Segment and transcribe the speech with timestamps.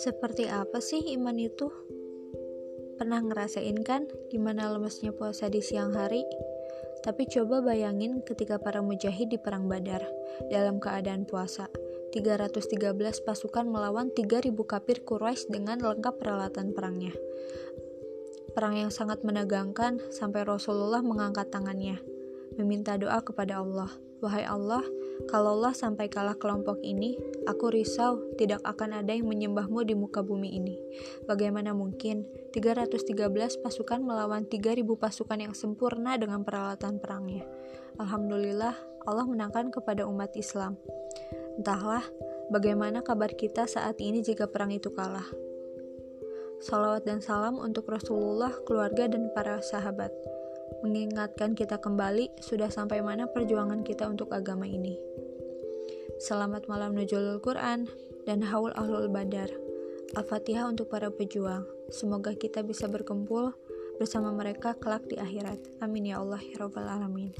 [0.00, 1.70] Seperti apa sih iman itu?
[2.98, 6.26] Pernah ngerasain kan gimana lemesnya puasa di siang hari?
[7.06, 10.02] Tapi coba bayangin ketika para mujahid di perang Badar
[10.50, 11.70] dalam keadaan puasa.
[12.10, 17.14] 313 pasukan melawan 3000 kafir Quraisy dengan lengkap peralatan perangnya.
[18.50, 22.02] Perang yang sangat menegangkan sampai Rasulullah mengangkat tangannya,
[22.60, 23.88] meminta doa kepada Allah.
[24.20, 24.84] Wahai Allah,
[25.32, 27.16] kalaulah sampai kalah kelompok ini,
[27.48, 30.76] aku risau tidak akan ada yang menyembahmu di muka bumi ini.
[31.24, 33.16] Bagaimana mungkin 313
[33.64, 37.48] pasukan melawan 3000 pasukan yang sempurna dengan peralatan perangnya.
[37.96, 38.76] Alhamdulillah,
[39.08, 40.76] Allah menangkan kepada umat Islam.
[41.56, 42.04] Entahlah,
[42.52, 45.26] bagaimana kabar kita saat ini jika perang itu kalah.
[46.60, 50.12] Salawat dan salam untuk Rasulullah, keluarga, dan para sahabat
[50.82, 54.96] mengingatkan kita kembali sudah sampai mana perjuangan kita untuk agama ini.
[56.20, 57.88] Selamat malam Nuzulul Quran
[58.28, 59.48] dan Haul Ahlul Badar.
[60.18, 61.64] Al-Fatihah untuk para pejuang.
[61.88, 63.54] Semoga kita bisa berkumpul
[64.00, 65.60] bersama mereka kelak di akhirat.
[65.84, 67.30] Amin ya Allah ya Rabbal Alamin.